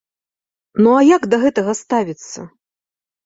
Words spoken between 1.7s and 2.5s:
ставіцца?